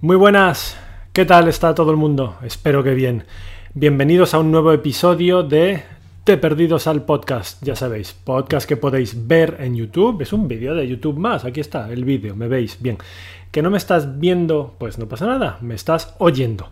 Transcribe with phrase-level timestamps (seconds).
[0.00, 0.76] Muy buenas,
[1.12, 2.36] ¿qué tal está todo el mundo?
[2.44, 3.24] Espero que bien.
[3.74, 5.82] Bienvenidos a un nuevo episodio de
[6.22, 10.76] Te Perdidos al Podcast, ya sabéis, podcast que podéis ver en YouTube, es un vídeo
[10.76, 12.96] de YouTube más, aquí está el vídeo, me veis bien.
[13.50, 16.68] Que no me estás viendo, pues no pasa nada, me estás oyendo.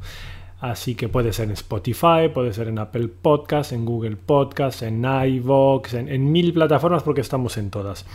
[0.61, 5.05] Así que puede ser en Spotify, puede ser en Apple Podcasts, en Google Podcasts, en
[5.05, 8.07] iVoox, en, en mil plataformas porque estamos en todas.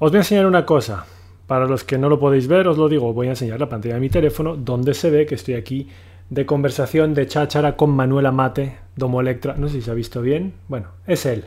[0.00, 1.06] Os voy a enseñar una cosa.
[1.46, 3.94] Para los que no lo podéis ver, os lo digo, voy a enseñar la pantalla
[3.94, 5.88] de mi teléfono donde se ve que estoy aquí
[6.30, 9.54] de conversación de cháchara con Manuela Mate, Domo Electra.
[9.56, 10.54] No sé si se ha visto bien.
[10.68, 11.44] Bueno, es él.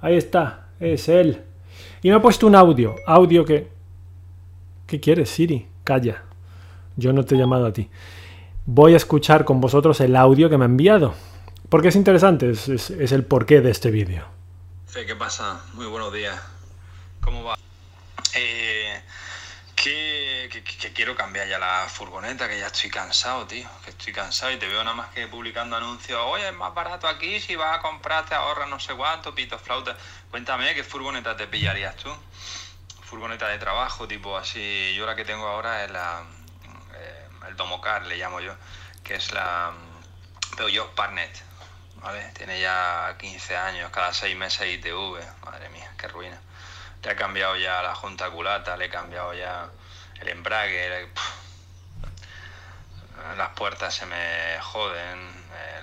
[0.00, 1.42] Ahí está, es él.
[2.02, 2.94] Y me ha puesto un audio.
[3.06, 3.68] Audio que...
[4.86, 5.66] ¿Qué quieres, Siri?
[5.82, 6.22] Calla.
[6.96, 7.88] Yo no te he llamado a ti.
[8.66, 11.14] Voy a escuchar con vosotros el audio que me ha enviado.
[11.68, 14.24] Porque es interesante, es, el porqué de este vídeo.
[15.06, 15.62] ¿qué pasa?
[15.74, 16.40] Muy buenos días.
[17.20, 17.56] ¿Cómo va?
[18.36, 19.02] Eh,
[19.74, 20.62] que,
[20.94, 23.68] quiero cambiar ya la furgoneta, que ya estoy cansado, tío.
[23.84, 26.20] Que estoy cansado y te veo nada más que publicando anuncios.
[26.26, 29.58] Oye, es más barato aquí, si vas a comprar te ahorras no sé cuánto, pito,
[29.58, 29.96] flauta.
[30.30, 32.10] Cuéntame, ¿qué furgoneta te pillarías tú?
[33.04, 34.94] Furgoneta de trabajo, tipo así.
[34.96, 36.24] Yo la que tengo ahora es la...
[36.94, 38.54] Eh, el Domocar, le llamo yo.
[39.04, 39.72] Que es la
[40.56, 41.42] Peugeot Partnet.
[42.02, 42.32] ¿Vale?
[42.36, 45.20] Tiene ya 15 años, cada 6 meses ITV.
[45.44, 46.40] Madre mía, qué ruina.
[47.02, 49.68] Le he cambiado ya la junta culata, le he cambiado ya
[50.20, 51.08] el embrague,
[53.36, 55.18] las puertas se me joden,
[55.54, 55.80] eh,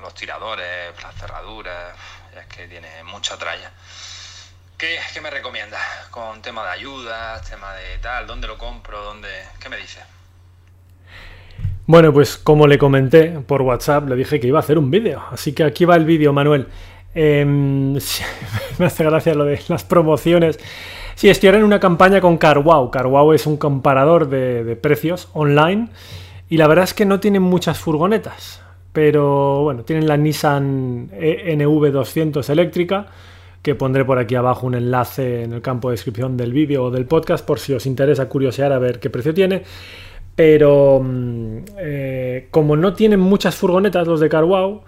[0.00, 1.94] los tiradores, las cerraduras,
[2.38, 3.70] es que tiene mucha tralla.
[4.78, 5.80] ¿Qué, ¿Qué, me recomiendas?
[6.10, 9.02] Con tema de ayudas, tema de tal, ¿dónde lo compro?
[9.02, 9.28] ¿Dónde...
[9.60, 10.02] ¿Qué me dices?
[11.86, 15.22] Bueno, pues como le comenté por WhatsApp, le dije que iba a hacer un vídeo.
[15.30, 16.68] Así que aquí va el vídeo, Manuel.
[17.16, 20.58] Eh, me hace gracia lo de las promociones.
[21.14, 22.90] Sí, estoy ahora en una campaña con CarWow.
[22.90, 25.88] CarWow es un comparador de, precios online
[26.48, 28.62] y la verdad es que no tienen muchas furgonetas.
[28.92, 33.06] Pero bueno, tienen la Nissan E NV200 eléctrica,
[33.62, 36.90] que pondré por aquí abajo un enlace en el campo de descripción del vídeo o
[36.90, 39.62] del podcast por si os interesa curiosear a ver qué precio tiene.
[40.34, 41.00] Pero
[41.78, 44.82] eh, como no tienen muchas furgonetas los de CarWow,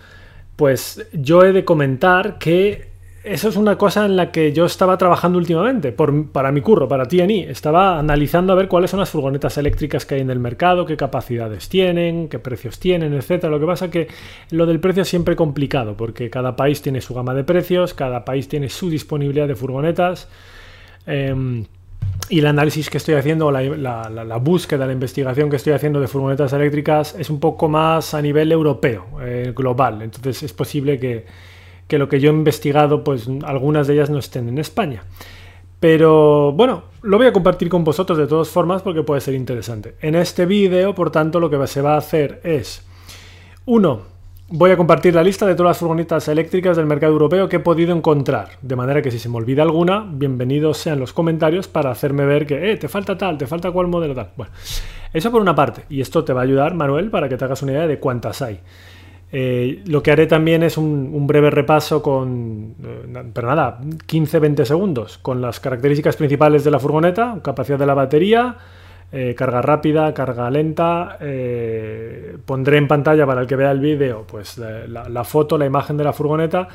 [0.56, 2.88] pues yo he de comentar que
[3.26, 6.86] eso es una cosa en la que yo estaba trabajando últimamente, por, para mi curro,
[6.86, 7.42] para TNI.
[7.42, 10.96] Estaba analizando a ver cuáles son las furgonetas eléctricas que hay en el mercado, qué
[10.96, 13.44] capacidades tienen, qué precios tienen, etc.
[13.44, 14.08] Lo que pasa es que
[14.50, 18.24] lo del precio es siempre complicado, porque cada país tiene su gama de precios, cada
[18.24, 20.28] país tiene su disponibilidad de furgonetas.
[21.08, 21.64] Eh,
[22.28, 23.62] y el análisis que estoy haciendo, la,
[24.10, 28.22] la, búsqueda, la investigación que estoy haciendo de furgonetas eléctricas es un poco más a
[28.22, 30.03] nivel europeo, eh, global.
[30.03, 31.25] Entonces es posible que,
[31.87, 35.04] que, lo que yo he investigado, pues algunas de ellas no estén en España.
[35.78, 39.94] Pero bueno, lo voy a compartir con vosotros de todas formas porque puede ser interesante.
[40.00, 42.84] En este vídeo, por tanto, lo que se va a hacer es,
[43.66, 44.16] uno,
[44.48, 47.60] Voy a compartir la lista de todas las furgonetas eléctricas del mercado europeo que he
[47.60, 51.90] podido encontrar, de manera que si se me olvida alguna, bienvenidos sean los comentarios para
[51.90, 54.30] hacerme ver que, eh, te falta tal, te falta cual modelo tal.
[54.36, 54.52] Bueno,
[55.12, 57.60] eso por una parte, y esto te va a ayudar, Manuel, para que te hagas
[57.62, 58.60] una idea de cuántas hay.
[59.32, 65.18] Eh, lo que haré también es un, breve repaso con, eh, pero nada, 15-20 segundos,
[65.18, 68.56] con las características principales de la furgoneta, capacidad de la batería,
[69.12, 71.18] eh, carga rápida, carga lenta.
[71.20, 75.96] Eh, pondré en pantalla para el que vea el vídeo pues la, foto, la imagen
[75.96, 76.68] de la furgoneta.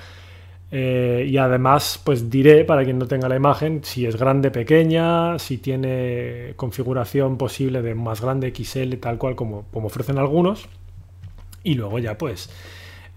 [0.73, 5.37] Eh, y además, pues diré para quien no tenga la imagen si es grande, pequeña,
[5.37, 10.69] si tiene configuración posible de más grande, XL, tal cual como, como ofrecen algunos.
[11.63, 12.49] Y luego ya pues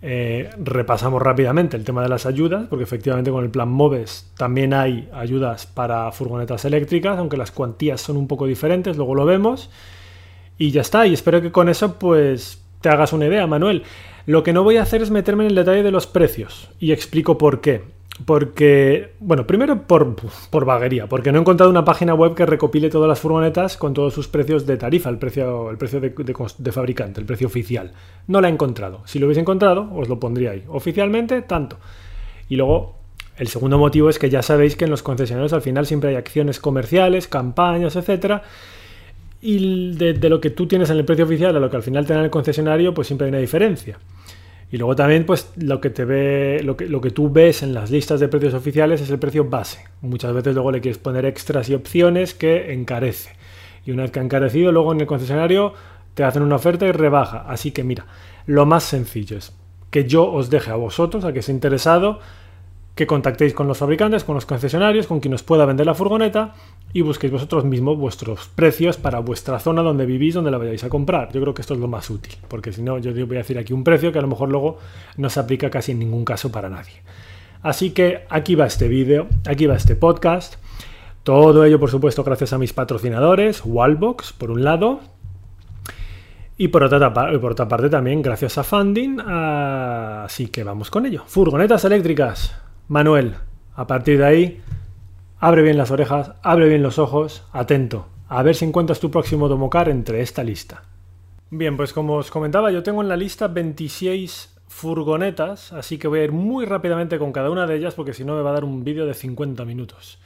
[0.07, 4.75] eh, repasamos rápidamente el tema de las ayudas, porque efectivamente con el plan MOVES también
[4.75, 9.71] hay ayudas para furgonetas eléctricas, aunque las cuantías son un poco diferentes, luego lo vemos.
[10.59, 13.83] Y ya está, y espero que con eso pues te hagas una idea, Manuel.
[14.27, 16.93] Lo que no voy a hacer es meterme en el detalle de los precios, y
[16.93, 17.85] explico por qué.
[18.25, 20.15] Porque, bueno, primero por,
[20.49, 23.93] por, vaguería, porque no he encontrado una página web que recopile todas las furgonetas con
[23.93, 27.93] todos sus precios de tarifa, el precio, el precio de, de, fabricante, el precio oficial.
[28.29, 29.03] No la he encontrado.
[29.05, 30.63] Si lo hubiese encontrado, os lo pondría ahí.
[30.69, 31.79] Oficialmente, tanto.
[32.49, 32.99] Y luego,
[33.37, 36.17] el segundo motivo es que ya sabéis que en los concesionarios al final siempre hay
[36.17, 38.45] acciones comerciales, campañas, etcétera.
[39.43, 41.83] Y de, de lo que tú tienes en el precio oficial a lo que al
[41.83, 43.99] final te dan el concesionario, pues siempre hay una diferencia.
[44.71, 47.75] Y luego también, pues, lo que te ve, lo que, lo que tú ves en
[47.75, 49.85] las listas de precios oficiales es el precio base.
[50.01, 53.37] Muchas veces luego le quieres poner extras y opciones que encarece.
[53.87, 55.75] Y una vez que ha encarecido, luego en el concesionario
[56.15, 57.45] te hacen una oferta y rebaja.
[57.49, 58.07] Así que mira,
[58.47, 59.53] lo más sencillo es
[59.91, 62.19] que yo os deje a vosotros, a que esté interesado,
[62.95, 66.55] que contactéis con los fabricantes, con los concesionarios, con quien os pueda vender la furgoneta
[66.95, 70.89] y busquéis vosotros mismos vuestros precios para vuestra zona donde vivís, donde la vayáis a
[70.89, 71.33] comprar.
[71.33, 73.59] Yo creo que esto es lo más útil, porque si no, yo voy a decir
[73.59, 74.79] aquí un precio que a lo mejor luego
[75.17, 77.03] no se aplica casi en ningún caso para nadie.
[77.63, 80.55] Así que aquí va este vídeo, aquí va este podcast.
[81.25, 85.01] Todo ello, por supuesto, gracias a mis patrocinadores, Wallbox, por un lado,
[86.57, 89.19] y por otra, por otra parte también gracias a Funding.
[89.21, 91.25] Así que vamos con ello.
[91.27, 92.55] Furgonetas eléctricas.
[92.87, 93.35] Manuel,
[93.75, 94.61] a partir de ahí,
[95.45, 98.09] abre bien las orejas, abre bien los ojos, atento.
[98.29, 100.85] A ver si encuentras tu próximo Domocar entre esta lista.
[101.51, 106.21] Bien, pues como os comentaba, yo tengo en la lista 26 furgonetas, así que voy
[106.21, 108.53] a ir muy rápidamente con cada una de ellas porque si no me va a
[108.55, 110.19] dar un vídeo de 50 minutos.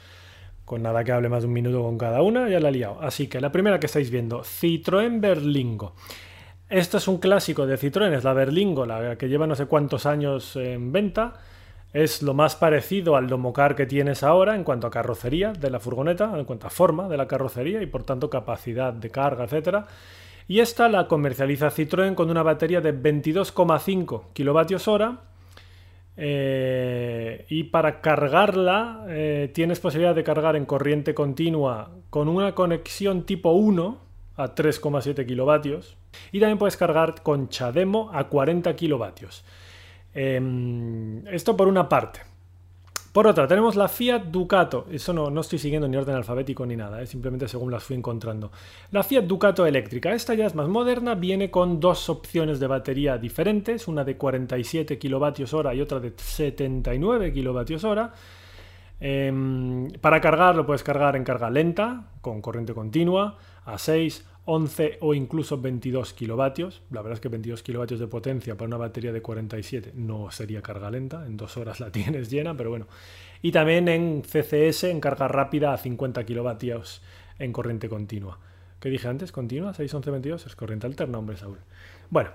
[0.65, 3.01] Con nada que hable más de un minuto con cada una, ya la he liado.
[3.03, 5.97] Así que la primera que estáis viendo, Citroën Berlingo.
[6.69, 10.07] Esto es un clásico de Citroën, es la Berlingo, la que lleva no sé cuántos
[10.07, 11.41] años en venta
[11.93, 15.81] es lo más parecido al Domocar que tienes ahora en cuanto a carrocería de la
[15.81, 19.87] furgoneta, en cuanto a forma de la carrocería y por tanto capacidad de carga, etc.
[20.49, 25.19] Y esta la comercializa Citroën con una batería de 22,5 kWh.
[26.21, 33.23] Eh, y para cargarla eh, tienes posibilidad de cargar en corriente continua con una conexión
[33.23, 33.99] tipo 1
[34.37, 35.97] a 3,7 kilovatios
[36.33, 39.45] y también puedes cargar con Chademo a 40 kilovatios.
[40.15, 42.21] Em, esto por una parte.
[43.13, 44.87] Por otra, tenemos la Fiat Ducato.
[44.91, 47.07] Eso no, no estoy siguiendo ni orden alfabético ni nada, ¿eh?
[47.07, 48.53] simplemente según las fui encontrando.
[48.91, 50.13] La Fiat Ducato eléctrica.
[50.13, 54.99] Esta ya es más moderna, viene con dos opciones de batería diferentes, una de 47
[54.99, 58.11] kWh y otra de 79 kWh.
[59.01, 64.97] Em, para cargar lo puedes cargar en carga lenta, con corriente continua, a 6, 11
[65.03, 66.81] o incluso 22 kilovatios.
[66.91, 70.63] La verdad es que 22 kilovatios de potencia para una batería de 47 no sería
[70.63, 72.87] carga lenta, en dos horas la tienes llena, pero bueno.
[73.43, 77.03] Y también en CCS, en carga rápida a 50 kilovatios
[77.39, 78.39] en corriente continua.
[78.81, 79.33] ¿Qué dije antes?
[79.33, 79.75] ¿Continua?
[79.75, 81.59] 6, 11, 22 es corriente alterna, hombre Saúl.
[82.09, 82.31] Bueno,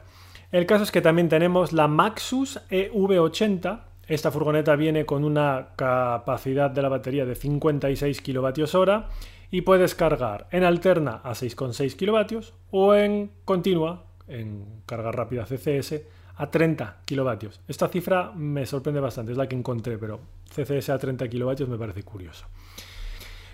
[0.51, 3.81] el caso es que también tenemos la Maxus EV80.
[4.07, 9.09] Esta furgoneta viene con una capacidad de la batería de 56 kilovatios hora
[9.53, 16.01] y puedes cargar en alterna a 6,6 kilovatios o en continua, en carga rápida CCS,
[16.38, 17.61] a 30 kilovatios.
[17.67, 21.77] Esta cifra me sorprende bastante, es la que encontré, pero CCS a 30 kilovatios me
[21.77, 22.47] parece curioso.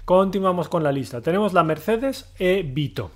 [0.05, 1.19] Continuamos con la lista.
[1.19, 3.11] Tenemos la Mercedes E-Vito.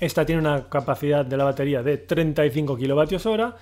[0.00, 3.56] Esta tiene una capacidad de la batería de 35 kilovatios hora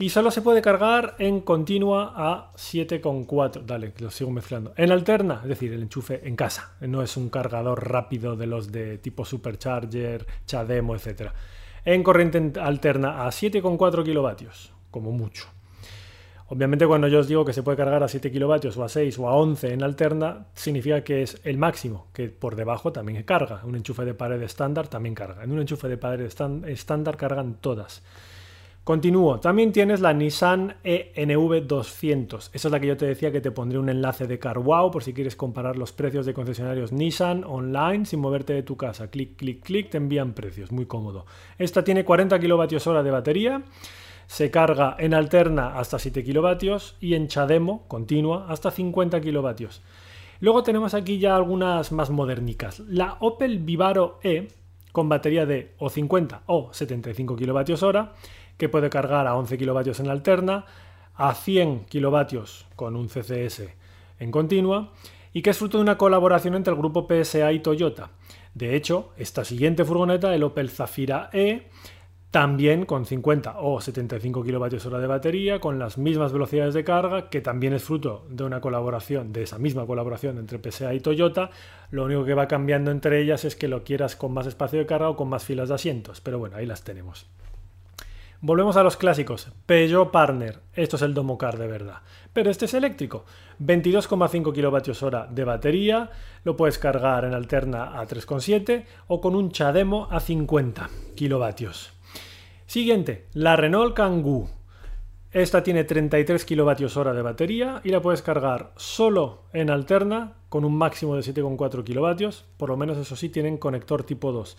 [0.00, 3.64] y solo se puede cargar en continua a 7,4.
[3.64, 4.72] Dale, lo sigo mezclando.
[4.76, 6.76] En alterna, es decir, el enchufe en casa.
[6.80, 11.32] No es un cargador rápido de los de tipo supercharger, chademo, etc.
[11.84, 15.48] En corriente alterna a 7,4 kilovatios, como mucho.
[16.50, 19.18] Obviamente cuando yo os digo que se puede cargar a 7 kilovatios o a 6
[19.18, 23.62] o a 11 en alterna, significa que es el máximo, que por debajo también carga.
[23.64, 25.42] Un enchufe de pared estándar también carga.
[25.42, 28.02] En un enchufe de pared estándar cargan todas.
[28.88, 29.38] Continúo.
[29.38, 32.48] También tienes la Nissan ENV200.
[32.54, 35.04] Esa es la que yo te decía que te pondré un enlace de CarWow por
[35.04, 39.10] si quieres comparar los precios de concesionarios Nissan online sin moverte de tu casa.
[39.10, 40.72] Clic, clic, clic, te envían precios.
[40.72, 41.26] Muy cómodo.
[41.58, 43.62] Esta tiene 40 kWh de batería.
[44.26, 49.82] Se carga en alterna hasta 7 kilovatios y en Chademo continua hasta 50 kilovatios.
[50.40, 52.80] Luego tenemos aquí ya algunas más modernicas.
[52.80, 54.48] La Opel Vivaro E
[54.92, 58.14] con batería de o 50 o 75 kilovatios hora
[58.58, 60.66] que puede cargar a 11 kilovatios en alterna,
[61.14, 63.62] a 100 kilovatios con un CCS
[64.18, 64.92] en continua
[65.32, 68.10] y que es fruto de una colaboración entre el grupo PSA y Toyota.
[68.54, 71.68] De hecho, esta siguiente furgoneta, el Opel Zafira E,
[72.30, 77.30] también con 50 o 75 kilovatios hora de batería, con las mismas velocidades de carga,
[77.30, 81.50] que también es fruto de una colaboración, de esa misma colaboración entre PSA y Toyota.
[81.90, 84.86] Lo único que va cambiando entre ellas es que lo quieras con más espacio de
[84.86, 87.26] carga o con más filas de asientos, pero bueno, ahí las tenemos.
[88.40, 89.50] Volvemos a los clásicos.
[89.66, 90.60] Peugeot Partner.
[90.72, 92.02] Esto es el Domocar de verdad.
[92.32, 93.24] Pero este es eléctrico.
[93.60, 96.10] 22,5 kWh de batería.
[96.44, 101.68] Lo puedes cargar en alterna a 3,7 o con un Chademo a 50 kW.
[102.66, 104.48] Siguiente, la Renault Kangoo.
[105.32, 110.76] Esta tiene 33 kWh de batería y la puedes cargar solo en alterna con un
[110.76, 112.28] máximo de 7,4 kW.
[112.56, 114.56] Por lo menos eso sí tienen conector tipo 2.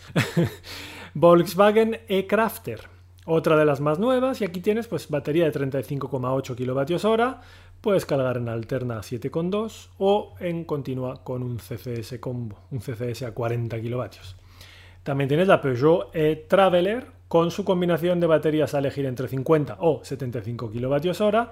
[1.13, 2.98] Volkswagen e-Crafter.
[3.31, 7.35] Otra de las más nuevas, y aquí tienes pues batería de 35,8 kWh,
[7.79, 13.21] puedes cargar en alterna a 7,2 o en continua con un CCS combo, un CCS
[13.21, 14.03] a 40 kW.
[15.03, 20.03] También tienes la Peugeot e-Traveler con su combinación de baterías a elegir entre 50 o
[20.03, 21.51] 75 kWh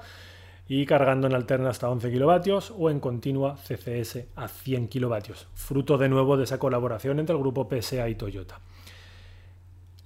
[0.67, 5.99] y cargando en alterna hasta 11 kilovatios o en continua CCS a 100 kilovatios, fruto
[5.99, 8.61] de nuevo de esa colaboración entre el grupo PSA y Toyota.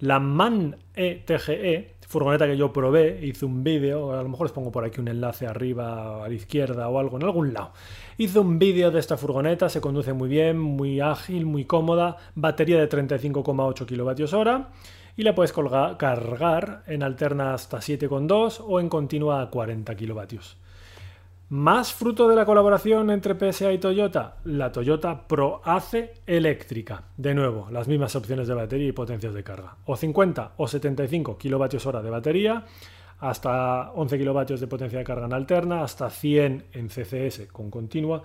[0.01, 4.71] La MAN ETGE, furgoneta que yo probé, hice un vídeo, a lo mejor os pongo
[4.71, 7.71] por aquí un enlace arriba a la izquierda o algo, en algún lado.
[8.17, 12.79] Hice un vídeo de esta furgoneta, se conduce muy bien, muy ágil, muy cómoda, batería
[12.79, 14.69] de 35,8 kilovatios hora
[15.15, 20.57] y la puedes cargar en alterna hasta 7,2 o en continua a 40 kilovatios.
[21.51, 27.03] Más fruto de la colaboración entre PSA y Toyota, la Toyota Pro Ace eléctrica.
[27.17, 29.75] De nuevo, las mismas opciones de batería y potencias de carga.
[29.83, 32.63] O 50 o 75 kilovatios hora de batería,
[33.19, 38.23] hasta 11 kilovatios de potencia de carga en alterna, hasta 100 en CCS con continua.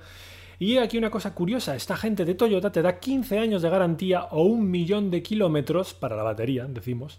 [0.60, 4.26] Y aquí una cosa curiosa, esta gente de Toyota te da 15 años de garantía
[4.30, 7.18] o un millón de kilómetros para la batería, decimos,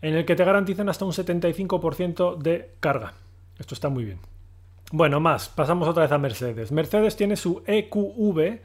[0.00, 3.12] en el que te garantizan hasta un 75% de carga.
[3.58, 4.31] Esto está muy bien.
[4.94, 6.70] Bueno, más, pasamos otra vez a Mercedes.
[6.70, 8.60] Mercedes tiene su EQV.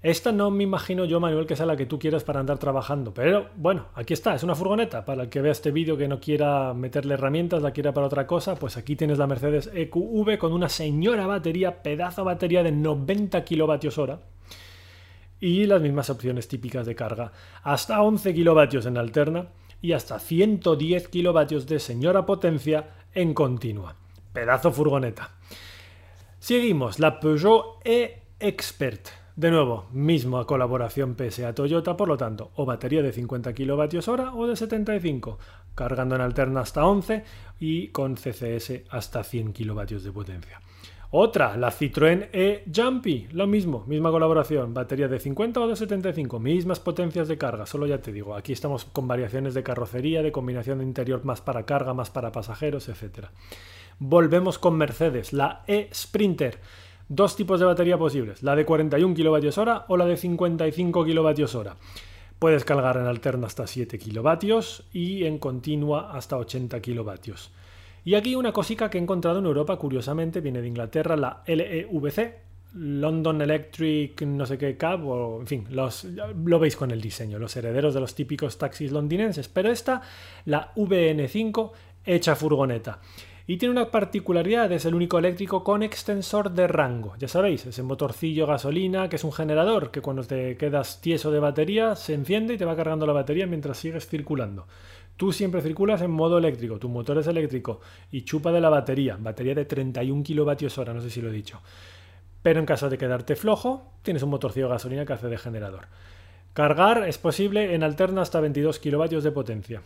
[0.00, 3.12] Esta no me imagino yo, Manuel, que sea la que tú quieras para andar trabajando.
[3.12, 5.04] Pero bueno, aquí está, es una furgoneta.
[5.04, 8.24] Para el que vea este vídeo que no quiera meterle herramientas, la quiera para otra
[8.24, 13.42] cosa, pues aquí tienes la Mercedes EQV con una señora batería, pedazo batería de 90
[13.42, 14.20] kilovatios hora.
[15.40, 17.32] Y las mismas opciones típicas de carga.
[17.64, 19.48] Hasta 11 kilovatios en alterna
[19.82, 23.96] y hasta 110 kilovatios de señora potencia en continua.
[24.38, 25.30] Pedazo furgoneta.
[26.38, 29.08] Seguimos, la Peugeot E-Expert.
[29.34, 34.46] De nuevo, misma colaboración PSA Toyota, por lo tanto, o batería de 50 kWh o
[34.46, 35.40] de 75,
[35.74, 37.24] cargando en alterna hasta 11
[37.58, 40.60] y con CCS hasta 100 kW de potencia.
[41.10, 46.38] Otra, la Citroën E Jumpy, lo mismo, misma colaboración, batería de 50 o de 75,
[46.38, 50.30] mismas potencias de carga, solo ya te digo, aquí estamos con variaciones de carrocería, de
[50.30, 53.32] combinación de interior más para carga, más para pasajeros, etcétera.
[54.00, 56.58] Volvemos con Mercedes, la E-Sprinter.
[57.08, 61.70] Dos tipos de batería posibles, la de 41 kWh o la de 55 kWh.
[62.38, 64.58] Puedes cargar en alterna hasta 7 kW
[64.92, 67.32] y en continua hasta 80 kW.
[68.04, 72.48] Y aquí una cosica que he encontrado en Europa, curiosamente, viene de Inglaterra, la LEVC,
[72.74, 77.38] London Electric no sé qué cab, o en fin, los, lo veis con el diseño,
[77.38, 80.02] los herederos de los típicos taxis londinenses, pero esta,
[80.44, 81.72] la VN5,
[82.04, 83.00] hecha furgoneta.
[83.50, 87.14] Y tiene una particularidad, es el único eléctrico con extensor de rango.
[87.18, 91.38] Ya sabéis, ese motorcillo gasolina que es un generador que cuando te quedas tieso de
[91.40, 94.66] batería se enciende y te va cargando la batería mientras sigues circulando.
[95.16, 97.80] Tú siempre circulas en modo eléctrico, tu motor es eléctrico
[98.12, 101.32] y chupa de la batería, batería de 31 kilovatios hora, no sé si lo he
[101.32, 101.62] dicho.
[102.42, 105.86] Pero en caso de quedarte flojo, tienes un motorcillo gasolina que hace de generador.
[106.52, 109.80] Cargar es posible en alterna hasta 22 kilovatios de potencia.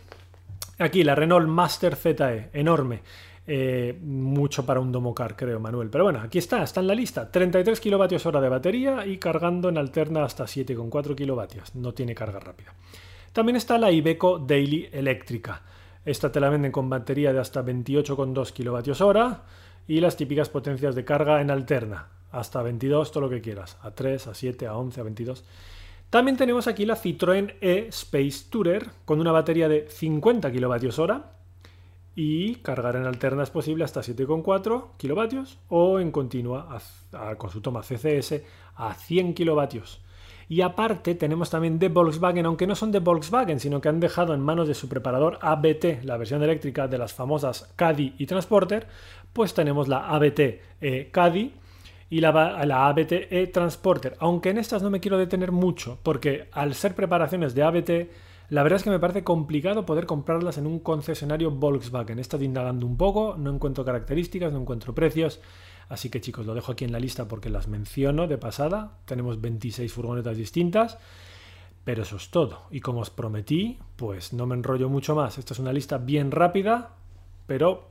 [0.79, 3.01] Aquí la Renault Master ZE, enorme.
[3.45, 5.89] Eh, mucho para un Domocar, creo, Manuel.
[5.89, 7.29] Pero bueno, aquí está, está en la lista.
[7.29, 11.75] 33 kilovatios hora de batería y cargando en alterna hasta 7,4 kilovatios.
[11.75, 12.73] No tiene carga rápida.
[13.33, 15.61] También está la Iveco Daily eléctrica.
[16.05, 19.43] Esta te la venden con batería de hasta 28,2 kilovatios hora
[19.87, 22.07] y las típicas potencias de carga en alterna.
[22.31, 23.77] Hasta 22, todo lo que quieras.
[23.81, 25.43] A 3, a 7, a 11, a 22.
[26.09, 31.33] También tenemos aquí la Citroën E Space Tourer con una batería de 50 kilovatios hora
[32.15, 36.77] y cargar en alterna es posible hasta 7,4 kilovatios o en continua
[37.37, 38.41] con su toma CCS
[38.75, 40.01] a 100 kilovatios.
[40.49, 44.33] Y aparte tenemos también de Volkswagen, aunque no son de Volkswagen, sino que han dejado
[44.33, 48.87] en manos de su preparador ABT, la versión eléctrica de las famosas Caddy y Transporter,
[49.31, 50.39] pues tenemos la ABT
[50.81, 51.53] eh, Caddy
[52.09, 54.15] y la, la ABT e Transporter.
[54.19, 57.89] Aunque en estas no me quiero detener mucho, porque al ser preparaciones de ABT
[58.53, 62.19] la verdad es que me parece complicado poder comprarlas en un concesionario Volkswagen.
[62.19, 65.41] He estado indagando un poco, no encuentro características, no encuentro precios.
[65.89, 68.99] Así que chicos, lo dejo aquí en la lista porque las menciono de pasada.
[69.05, 70.99] Tenemos 26 furgonetas distintas.
[71.83, 72.67] Pero eso es todo.
[72.69, 75.39] Y como os prometí, pues no me enrollo mucho más.
[75.39, 76.91] Esta es una lista bien rápida,
[77.47, 77.89] pero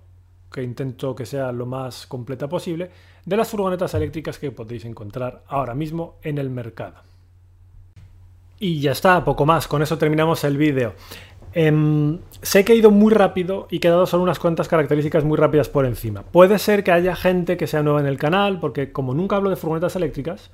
[0.53, 2.93] que intento que sea lo más completa posible,
[3.25, 7.12] de las furgonetas eléctricas que podéis encontrar ahora mismo en el mercado.
[8.63, 10.95] Y ya está, poco más, con eso terminamos el vídeo.
[11.53, 15.37] Em, sé que he ido muy rápido y he dado solo unas cuantas características muy
[15.37, 16.23] rápidas por encima.
[16.23, 19.51] Puede ser que haya gente que sea nueva en el canal, porque como nunca hablo
[19.51, 20.53] de furgonetas eléctricas,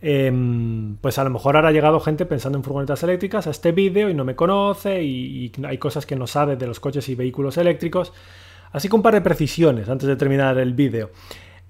[0.00, 3.72] em, pues a lo mejor ahora ha llegado gente pensando en furgonetas eléctricas a este
[3.72, 7.06] vídeo y no me conoce y, y hay cosas que no sabe de los coches
[7.10, 8.14] y vehículos eléctricos.
[8.72, 11.10] Así que un par de precisiones antes de terminar el vídeo.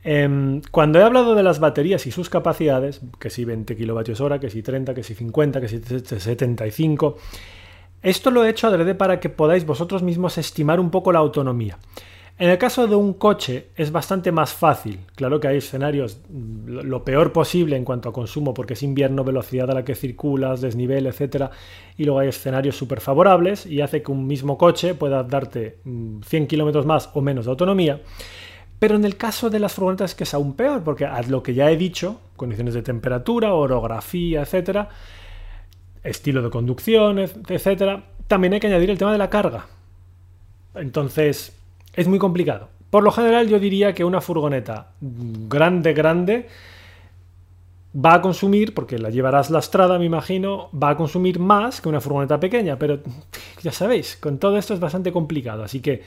[0.05, 4.51] Em, cuando he hablado de las baterías y sus capacidades, que si 20 kWh, que
[4.51, 7.17] si 30, que si 50, que si 75,
[8.03, 11.79] esto lo he hecho adrede para que podáis vosotros mismos estimar un poco la autonomía.
[12.39, 14.99] En el caso de un coche es bastante más fácil.
[15.15, 16.21] Claro que hay escenarios
[16.67, 20.61] lo peor posible en cuanto a consumo, porque es invierno, velocidad a la que circulas,
[20.61, 21.51] desnivel, etc.
[21.97, 26.43] Y luego hay escenarios súper favorables y hace que un mismo coche pueda darte 100
[26.43, 28.01] mm, kilómetros más o menos de autonomía.
[28.83, 31.55] Pero en el caso de las furgonetas que es aún peor, porque a lo que
[31.55, 34.89] ya he dicho, condiciones de temperatura, orografía, etcétera,
[36.03, 39.67] estilo de conducción, etcétera, también hay que añadir el tema de la carga.
[40.75, 41.57] Entonces,
[41.95, 42.71] es muy complicado.
[42.91, 46.49] Por lo general yo diría que una furgoneta grande, grande,
[47.95, 52.01] va a consumir, porque la llevarás lastrada, me imagino, va a consumir más que una
[52.01, 52.99] furgoneta pequeña, pero
[53.63, 56.03] ya sabéis, con todo esto es bastante complicado, así que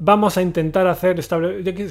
[0.00, 1.20] vamos a intentar hacer,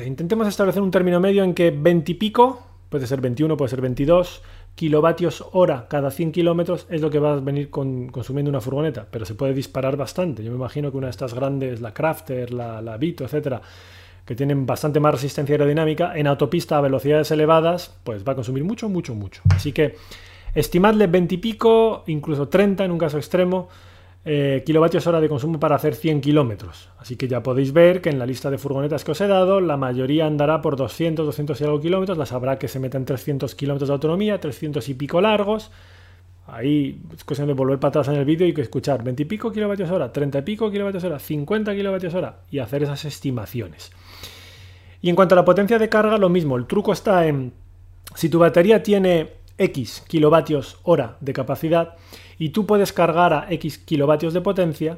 [0.05, 3.81] intentemos establecer un término medio en que 20 y pico, puede ser 21, puede ser
[3.81, 4.41] 22,
[4.75, 9.25] kilovatios hora cada 100 kilómetros es lo que va a venir consumiendo una furgoneta, pero
[9.25, 10.43] se puede disparar bastante.
[10.43, 13.61] Yo me imagino que una de estas grandes, la Crafter, la, la Vito, etcétera,
[14.25, 18.63] que tienen bastante más resistencia aerodinámica, en autopista a velocidades elevadas, pues va a consumir
[18.63, 19.41] mucho, mucho, mucho.
[19.49, 19.95] Así que
[20.55, 23.69] estimadle 20 y pico, incluso 30 en un caso extremo,
[24.25, 26.89] eh, kilovatios hora de consumo para hacer 100 kilómetros.
[26.97, 29.61] Así que ya podéis ver que en la lista de furgonetas que os he dado,
[29.61, 32.17] la mayoría andará por 200, 200 y algo kilómetros.
[32.17, 35.71] Las habrá que se metan 300 kilómetros de autonomía, 300 y pico largos.
[36.47, 39.51] Ahí es cuestión de volver para atrás en el vídeo y escuchar 20 y pico
[39.51, 43.91] kilovatios hora, 30 y pico kilovatios hora, 50 kilovatios hora y hacer esas estimaciones.
[45.01, 46.57] Y en cuanto a la potencia de carga, lo mismo.
[46.57, 47.53] El truco está en
[48.15, 51.95] si tu batería tiene X kilovatios hora de capacidad
[52.39, 54.97] y tú puedes cargar a X kilovatios de potencia,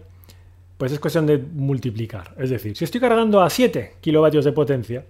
[0.77, 2.33] pues es cuestión de multiplicar.
[2.37, 5.03] Es decir, si estoy cargando a 7 kilovatios de potencia,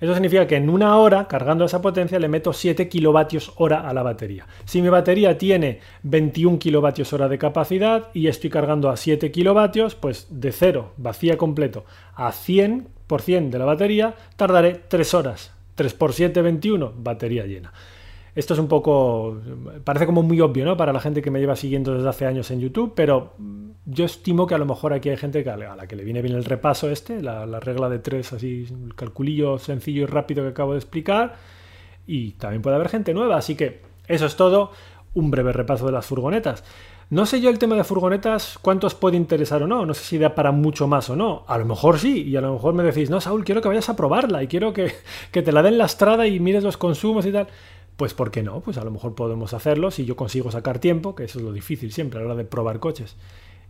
[0.00, 3.94] eso significa que en una hora, cargando esa potencia, le meto 7 kilovatios hora a
[3.94, 4.46] la batería.
[4.64, 9.94] Si mi batería tiene 21 kilovatios hora de capacidad y estoy cargando a 7 kilovatios,
[9.94, 15.52] pues de cero, vacía completo, a 100% de la batería, tardaré 3 horas.
[15.76, 17.72] 3 por 7, 21, batería llena.
[18.36, 19.40] Esto es un poco,
[19.82, 20.76] parece como muy obvio, ¿no?
[20.76, 23.32] Para la gente que me lleva siguiendo desde hace años en YouTube, pero
[23.86, 26.34] yo estimo que a lo mejor aquí hay gente a la que le viene bien
[26.34, 30.72] el repaso este, la, regla de tres, así, el calculillo sencillo y rápido que acabo
[30.72, 31.36] de explicar,
[32.06, 34.70] y también puede haber gente nueva, así que eso es todo,
[35.14, 36.62] un breve repaso de las furgonetas.
[37.08, 40.18] No sé yo el tema de furgonetas, cuántos puede interesar o no, no sé si
[40.18, 42.82] da para mucho más o no, a lo mejor sí, y a lo mejor me
[42.82, 44.92] decís, no, Saúl, quiero que vayas a probarla y quiero que,
[45.32, 47.46] que te la den lastrada y mires los consumos y tal.
[47.96, 48.60] Pues ¿por qué no?
[48.60, 51.52] Pues a lo mejor podemos hacerlo si yo consigo sacar tiempo, que eso es lo
[51.52, 53.16] difícil siempre a la hora de probar coches.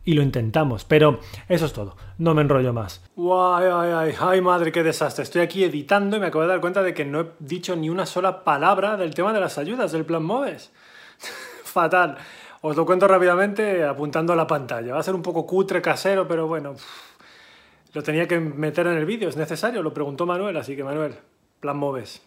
[0.05, 3.03] Y lo intentamos, pero eso es todo, no me enrollo más.
[3.17, 5.25] Ay, ay, ay, ay, madre, qué desastre.
[5.25, 7.91] Estoy aquí editando y me acabo de dar cuenta de que no he dicho ni
[7.91, 10.71] una sola palabra del tema de las ayudas del plan MOVES.
[11.65, 12.19] Fatal.
[12.63, 14.95] Os lo cuento rápidamente apuntando a la pantalla.
[14.95, 16.75] Va a ser un poco cutre, casero, pero bueno,
[17.93, 21.15] lo tenía que meter en el vídeo, es necesario, lo preguntó Manuel, así que Manuel,
[21.61, 22.26] plan MOVES.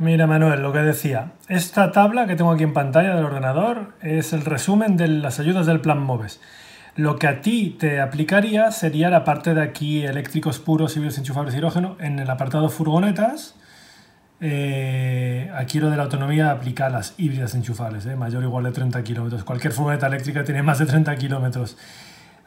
[0.00, 4.32] Mira Manuel, lo que decía, esta tabla que tengo aquí en pantalla del ordenador es
[4.32, 6.40] el resumen de las ayudas del plan MOVES.
[6.94, 11.52] Lo que a ti te aplicaría sería la parte de aquí eléctricos puros, híbridos enchufables
[11.56, 13.56] hidrógeno, en el apartado furgonetas.
[14.40, 18.70] Eh, aquí lo de la autonomía aplica las híbridas enchufables, eh, mayor o igual de
[18.70, 19.42] 30 kilómetros.
[19.42, 21.76] Cualquier furgoneta eléctrica tiene más de 30 kilómetros.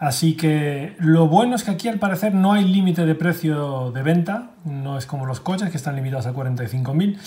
[0.01, 4.01] Así que lo bueno es que aquí al parecer no hay límite de precio de
[4.01, 7.19] venta, no es como los coches que están limitados a 45.000.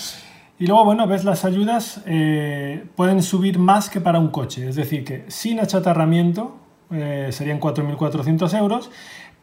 [0.58, 4.74] Y luego, bueno, ves las ayudas eh, pueden subir más que para un coche, es
[4.74, 6.56] decir, que sin achatarramiento
[6.90, 8.90] eh, serían 4.400 euros,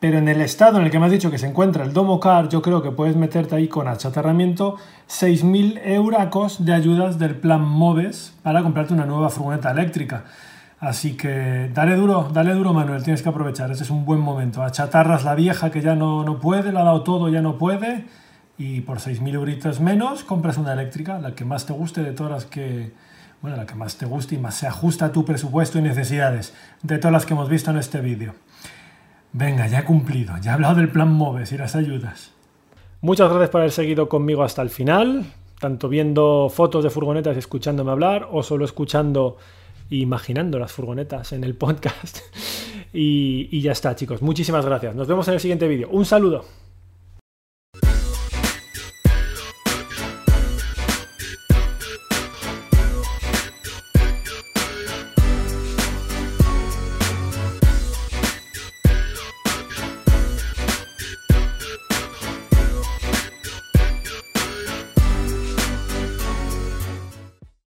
[0.02, 2.20] pero en el estado en el que me has dicho que se encuentra el Domo
[2.20, 4.76] Car, yo creo que puedes meterte ahí con achatarramiento
[5.08, 10.26] 6.000 euros de ayudas del plan MOVES para comprarte una nueva furgoneta eléctrica.
[10.82, 14.63] Así que dale duro, dale duro Manuel, tienes que aprovechar, este es un buen momento.
[14.63, 17.60] A chatarras la vieja que ya no, no puede, la ha dado todo, ya no
[17.60, 18.06] puede,
[18.58, 22.32] y por 6.000 euritos menos compras una eléctrica, la que más te guste de todas
[22.32, 22.94] las que,
[23.44, 26.56] bueno, la que más te guste y más se ajusta a tu presupuesto y necesidades,
[26.82, 28.34] de todas las que hemos visto en este vídeo.
[29.34, 32.32] Venga, ya he cumplido, ya he hablado del plan MOVES y las ayudas.
[33.02, 35.26] Muchas gracias por haber seguido conmigo hasta el final,
[35.60, 39.38] tanto viendo fotos de furgonetas y escuchándome hablar, o solo escuchando
[39.99, 42.19] imaginando las furgonetas en el podcast.
[42.93, 44.21] y, ya está, chicos.
[44.21, 44.95] Muchísimas gracias.
[44.95, 45.89] Nos vemos en el siguiente vídeo.
[45.89, 46.45] Un saludo.